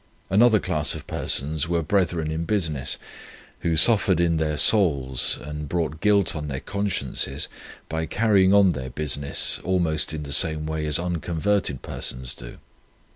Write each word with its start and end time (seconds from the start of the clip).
"Another 0.31 0.59
class 0.59 0.95
of 0.95 1.05
persons 1.05 1.67
were 1.67 1.83
brethren 1.83 2.31
in 2.31 2.45
business, 2.45 2.97
who 3.59 3.75
suffered 3.75 4.19
in 4.19 4.37
their 4.37 4.57
souls, 4.57 5.37
and 5.43 5.69
brought 5.69 6.01
guilt 6.01 6.35
on 6.35 6.47
their 6.47 6.59
consciences, 6.59 7.47
by 7.87 8.07
carrying 8.07 8.51
on 8.51 8.71
their 8.71 8.89
business, 8.89 9.59
almost 9.63 10.11
in 10.11 10.23
the 10.23 10.33
same 10.33 10.65
way 10.65 10.87
as 10.87 10.97
unconverted 10.97 11.83
persons 11.83 12.33
do. 12.33 12.57